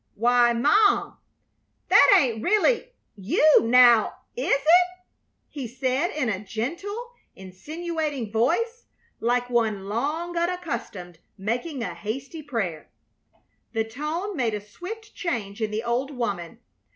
[0.15, 1.19] "Why, Mom
[1.89, 5.03] that ain't really you, now, is it?"
[5.47, 8.87] he said, in a gentle, insinuating voice
[9.19, 12.89] like one long unaccustomed making a hasty prayer.
[13.73, 16.61] The tone made a swift change in the old woman.